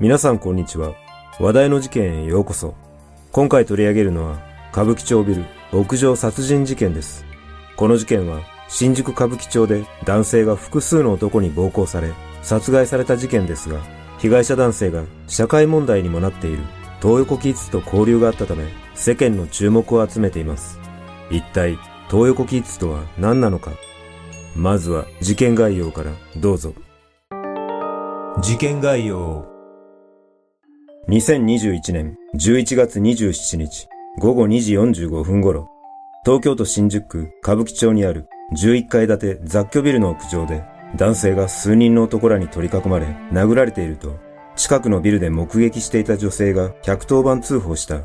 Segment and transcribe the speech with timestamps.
[0.00, 0.94] 皆さんこんにちは。
[1.38, 2.74] 話題の事件へようこそ。
[3.32, 4.38] 今回取り上げるのは、
[4.72, 5.44] 歌舞伎町ビル
[5.74, 7.26] 屋上殺人事件です。
[7.76, 13.78] この事件は、新宿歌舞伎町で男性が複数の男に暴行され、殺害された事件ですが、
[14.16, 16.62] 被害者男性が社会問題にもなっている
[17.02, 20.80] 東横キッズと交流があったため、世間の注目を集めています。
[21.30, 23.72] 一体、東横キッズとは何なのか
[24.56, 26.72] まずは事件概要からどうぞ。
[28.40, 29.49] 事件概要
[31.10, 33.88] 2021年11月27日
[34.18, 35.68] 午後2時45分頃、
[36.24, 40.62] 東京都新宿区歌舞伎町にある11階建て雑居ビルの屋上で
[40.94, 44.20] 男性が数人の男らに取り囲まれ殴られていると
[44.54, 48.02] 近くのビルで目撃していた女性が110番通報した。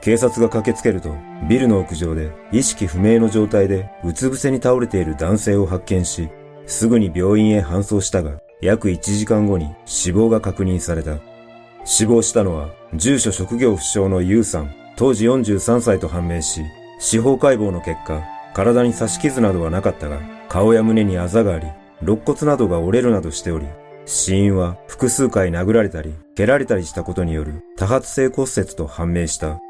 [0.00, 1.14] 警察が駆けつけると
[1.50, 6.30] ビルの屋上で意識不明の状態でうつ伏せに倒れている男性を発見し、
[6.66, 11.18] すぐに病院へ搬送したが約1時間後に死亡が確認された。
[11.86, 16.62] 死亡したのは住所職業不詳のユウさん、当時43歳と判明し、
[16.98, 21.68] 司法解剖の結果、体に刺し傷などはなかったが、顔や胸にあざがあり、
[22.02, 23.66] 肋骨などが折れるなどしており、
[24.04, 29.60] 死因は複数回殴られたり、蹴られたりしたことによる多発性骨折と判明した。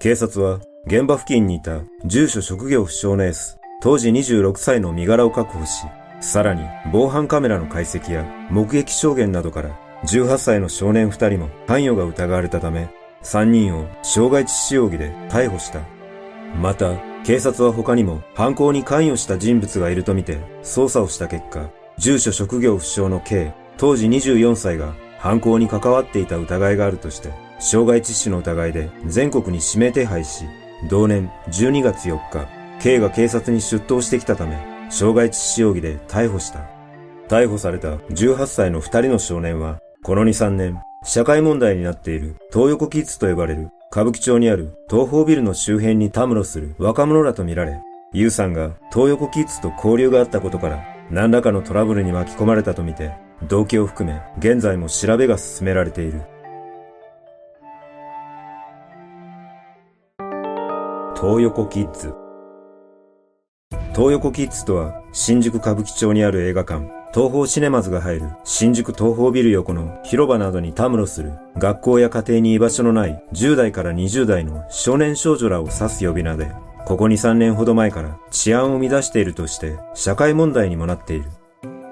[0.00, 5.84] 警察は現場付近にいた住所職業不詳のエース、当時26歳の身柄を確保し、
[6.20, 12.88] さらに防犯カメラの解析や目撃証言などから18歳の少年2人も関与が疑われたため、
[13.22, 15.80] 3人を傷害致死容疑で逮捕した。
[16.60, 30.44] また、警察は他にも犯行に関与した人物がいるとみて捜査をした結果、住所職業不詳の K、当時24歳が犯行に関わっていた疑いがあるとして、傷害致死の疑いで全国に指名手配し、
[30.88, 32.48] 同年12月4日、
[32.80, 34.56] K が警察に出頭してきたため、
[34.90, 36.60] 傷害致死容疑で逮捕した。
[37.28, 47.82] 逮捕された18歳の2人の少年は、この2、3年、社会問題になっている東横キッズと呼ばれる歌舞伎町にある東方ビルの周辺にたむろする若者らとみられ、
[48.14, 53.12] ユウさんが東横キッズと交流があったことから、何らかのトラブルに巻き込まれたとみて、
[53.48, 56.22] 動機を含め現在も調べが進められている。
[61.16, 62.14] 東横キッズ
[63.94, 76.52] 東横キッズとは新宿歌舞伎町にある映画館東方シネマズが入る新宿東方ビル横の広場などにたむろする学校や家庭に居場所のない10代から20代の少年少女らを指す呼び名で、
[76.84, 81.30] ここ2、3年ほど前から治安を乱しているとして社会問題にもなっている。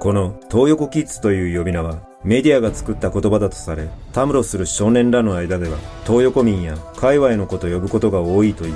[0.00, 8.74] この東横キッズという呼び名はメディアが作った言葉だとされ、たむろする少年らの間では東横民や界隈のこと呼ぶことが多いという。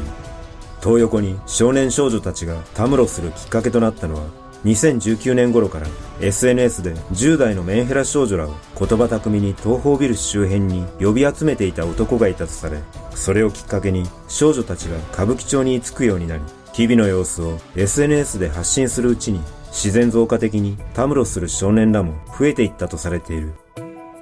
[0.82, 5.86] 東横に少年少女たちがたむろするきっかけとなったのは2019年頃から
[6.20, 12.78] SNS で10代のメンヘラ少女らを言葉巧みに東方ビル周辺に呼び集めていた男がいたとされ、
[13.14, 23.54] それをきっかけに少女たちが歌舞伎町に着くようになり、日々の様子を SNS で発信するうちに自然増加的にたむろする少年らも増えていったとされている。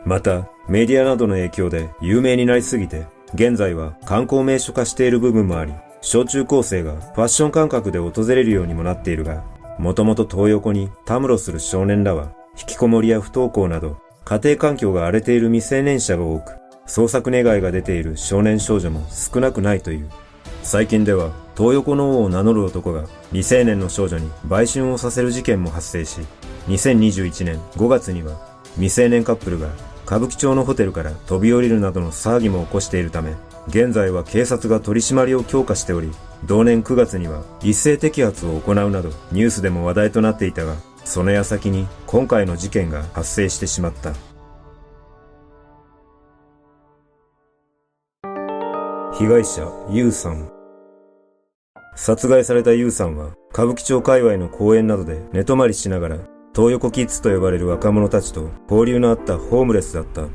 [0.05, 5.73] また、メディアなどの影響で有名になりすぎて、現在は観光名所化している部分もあり、
[6.03, 9.43] 小中高生がファッション感覚で訪れるようにもなっているが、
[9.79, 16.53] もともと東横にたむろする少年らは、引きこもりや不登校など、家庭環境が荒れている未成年者が多く、
[16.87, 20.11] 捜索願いが出ている少年少女も少なくないという。
[20.63, 26.21] 最近では、東横の王を名乗る男が未成年の少女に売春をさせる事件も発生し、
[26.69, 28.39] 2021年5月には
[28.75, 29.69] 未成年カップルが
[30.07, 33.35] 歌舞伎町のホテルから飛び降りるなどの騒ぎも起こしているため、
[33.69, 36.11] 現在は警察が取り締まりを強化しており、
[36.47, 44.13] 同年9月には一斉摘発を行うなどニュースでも話題となっていたが、その矢先に今回の事件が発生してしまった。
[49.17, 50.51] 被害者、ユウさん。
[51.95, 56.19] 殺害されたユウさんは、歌舞伎町界隈の公園などで寝泊まりしながら、
[56.55, 60.27] トー横キッズと呼ばれる若者たちと交流のあったホームレスだった。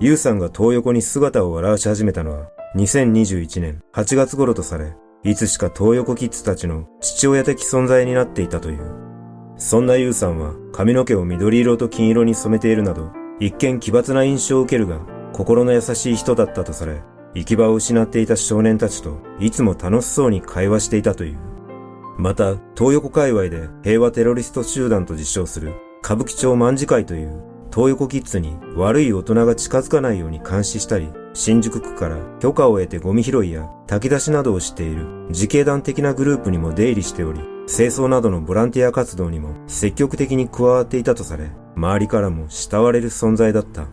[0.00, 4.92] ユウさんがトー横に姿を現し始めたのは、2021年8月頃とされ、
[5.28, 8.80] いつしかトー横キッズたちの父親的存在になっていたという。
[9.58, 15.00] そんなユウさんは髪の毛を緑色と金色に染めているなど、一見奇抜な印象を受けるが、
[15.34, 17.02] 心の優しい人だったとされ、
[17.34, 21.38] 行き場を失っていた少年たちといつも楽しそうに会話していたという。
[22.16, 37.38] また、東横界隈で平和テロリスト集団と自称する歌舞伎町卍会という東横キッズに悪い大人が近づかないように監視したり、新宿区から許可を得てゴミ拾いや炊き出しなどをしている自警団的なグループにも出入りしており、
[37.68, 43.86] 清掃などのボランティア活動にも積極的に加わっていたとされ、周りからも慕われる存在だった。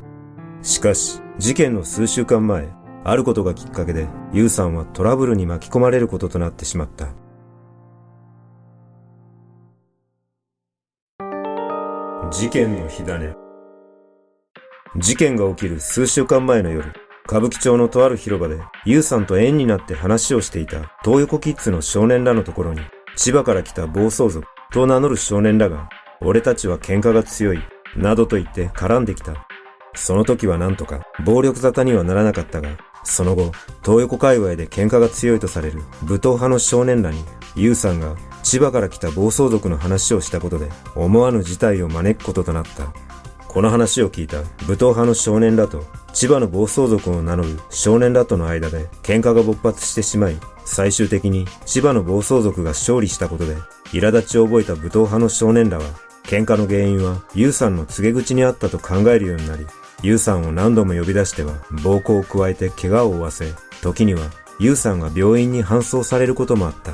[0.63, 2.67] しかし、事件の数週間前、
[3.03, 7.09] あることがきっかけで、ユウさんはトラブルに巻き込まれることとなってしまった。
[12.31, 13.35] 事件の火種。
[14.97, 22.81] 事件が起きる数週間前の夜、歌舞伎町のとある広場で、ユウさんと縁になって話をしていた東横キッズの少年らのところに、
[23.15, 25.89] 千葉から来た暴走族と名乗る少年らが、
[26.21, 27.59] 俺たちは喧嘩が強い、
[27.97, 29.47] などと言って絡んできた。
[29.95, 32.69] その時はなんとか暴力沙汰にはならなかったが、
[33.03, 33.51] その後、
[33.83, 37.23] 東横界隈で喧嘩が強いとされる武闘派の少年らに、
[37.55, 42.93] ユウさんが千葉から来た暴走族の話をしたことで、思わぬ事態を招くこととなった。
[43.47, 45.85] この話を聞いた武闘派の少年らと
[46.15, 53.57] 千葉の暴走族を名乗る少年らとの間で喧嘩が勃発してしまい、最終的に千葉の暴走族が勝利したことで、
[53.91, 55.83] 苛立ちを覚えた武闘派の少年らは、
[56.23, 59.67] 喧嘩の原因はユウさんの告げ口にあったと考えるようになり、
[60.03, 61.53] ユウさんを何度も呼び出しては
[61.83, 64.21] 暴行を加えて怪我を負わせ、時には
[64.57, 66.93] ユウさんが病院に搬送されることもあった。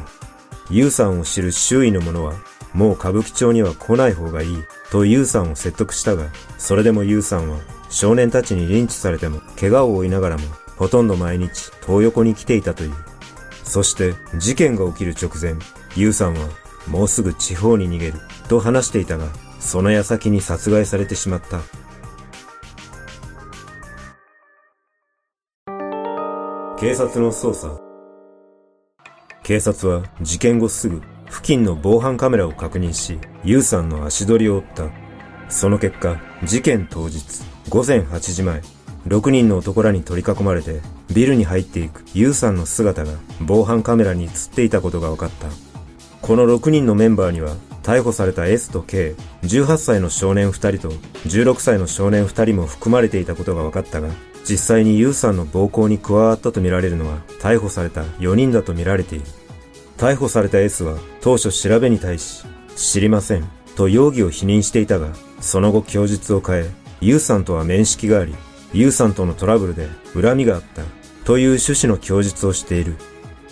[0.71, 2.33] ユウさんを知る周囲の者は、
[2.73, 4.57] もう歌舞伎町には来ない方がいい、
[4.89, 6.25] とユウさんを説得したが、
[6.57, 7.59] それでもユウさんは
[7.91, 10.43] 少年たちにリンチされても怪我を負いながらも、
[10.77, 12.93] ほとんど毎日トー横に来ていたという。
[13.63, 15.55] そして事件が起きる直前、
[15.95, 16.49] ユウさんは
[16.87, 18.13] もうすぐ地方に逃げる
[18.47, 19.27] と話していたが、
[19.59, 21.59] その矢先に殺害されてしまった。
[26.79, 27.79] 警察の捜査。
[29.43, 34.89] 警察は事件後すぐ付近の防犯カメラを確認し、ユウさんの足取りを追った。
[35.49, 38.61] その結果、事件当日、午前8時前、
[39.07, 40.81] 6人の男らに取り囲まれて、
[41.13, 45.47] ビルに入っていくユウさんの姿が防犯カメラに映っていたことが分かった。
[46.21, 50.93] この6人のメンバーには、逮捕された S と K、18歳の少年2人と
[51.29, 54.09] 16歳の少年2人も含まれていたことが分かったが、
[54.43, 59.25] 実際にユウさんの暴行に加わったとみられるのは逮捕された4人だとみられている。
[59.97, 62.43] 逮捕された S は当初調べに対し、
[62.75, 63.47] 知りません
[63.77, 65.07] と容疑を否認していたが、
[65.39, 68.35] その後供述を変え、ユウさんとは面識があり、
[68.73, 70.83] ユウさんとのトラブルで恨みがあった
[71.25, 72.95] という趣旨の供述をしている。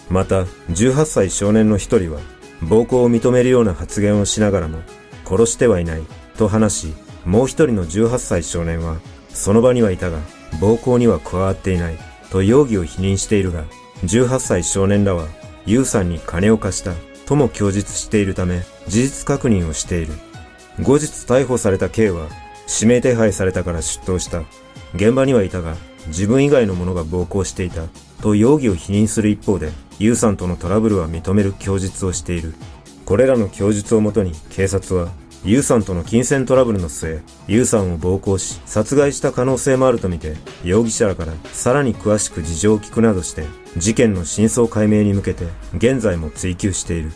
[0.10, 2.20] また、18歳少年の一人は、
[2.62, 4.80] 暴行を認めるような発言をしながらも、
[5.26, 6.02] 殺してはいない
[6.38, 6.94] と話し、
[7.26, 8.98] もう一人の18歳少年は、
[9.30, 10.20] その場にはいたが、
[10.60, 11.98] 暴行には加わっていない
[12.32, 13.66] と容疑を否認しているが、
[14.04, 15.28] 18歳少年らは、
[15.66, 16.94] ユウさんに金を貸した
[17.26, 20.14] とも供述しているため、事実確認をしている。
[20.82, 22.28] 後日逮捕された K は、
[22.72, 24.44] 指名手配されたから出頭した。
[24.96, 25.76] 現場にはいたが、
[26.08, 27.84] 自分以外の者が暴行していた
[28.22, 32.54] と容疑を否認する一方で、ユウさんとのトラブルは認める供述をしている。
[33.06, 35.10] これらの供述をもとに警察は
[35.46, 40.36] ユウさんとの金銭トラブルの末、ユウさんを暴行し、殺害した可能性もあるとみて、
[40.66, 43.46] 容疑者らからさらに詳しく事情を聞くなどして、
[43.78, 45.46] 事件の真相解明に向けて、
[45.76, 47.14] 現在も追及している。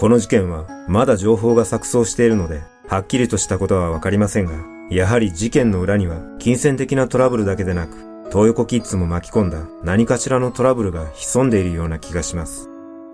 [0.00, 4.52] この事件は、まだ情報が錯綜しているので、はっきりとしたことはわかりませんが、
[4.90, 7.98] やはり事件の裏には、金銭的なトラブルだけでなく、
[8.30, 12.70] 東横キッズも巻き込んだ何かしらのトラブルが潜んでいるような気がします。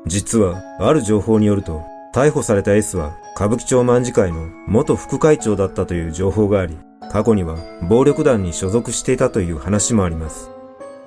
[0.07, 1.83] 実は、ある情報によると、
[2.15, 6.79] 逮捕された S は歌舞伎町卍会の元副会長だったという情報があり、
[7.11, 7.57] 過去には
[7.89, 10.53] 暴力団に所属していたという話もあります。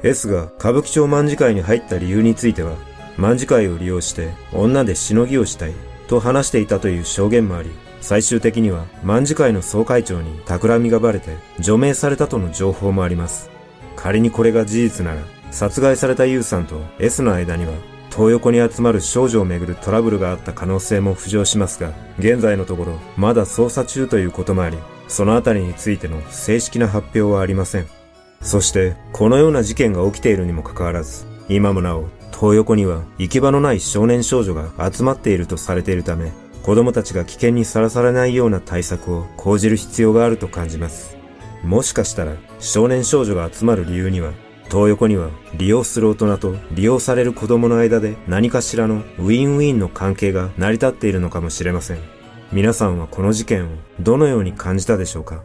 [0.03, 2.74] S が歌舞伎町卍会に入った理由については、
[3.19, 5.73] 卍会を利用して女でしのぎをしたい
[6.07, 7.69] と話していたという証言もあり、
[8.01, 13.49] 最終的には卍会の総会長に企みがバレて除名されたとの情報もあります。
[13.95, 15.21] 仮にこれが事実なら、
[15.51, 17.73] 殺害された U さんと S の間には、
[18.09, 24.77] 東横に集まる少女をめぐるトラブルがあった可能性も浮上しますが、現在のところ、まだ捜査中ということもあり、
[25.09, 27.88] そのあたりについての正式な発表はありません。
[28.41, 36.31] そして、このような事件が起きているにもかかわらず、今もなお、東横には行き場のない少年少女が集まっているとされているため、
[36.63, 41.17] 子供たちが危険にさらされないような対策を講じる必要があると感じます。
[41.63, 44.31] もしかしたら少年少女が集まる理由には、
[44.65, 51.98] 東横には利用する大人と利用される子供の間で何かしらのウィンウィンの関係が成り立っているのかもしれません。
[52.51, 53.69] 皆さんはこの事件を
[54.00, 55.43] どのように感じたでしょうか？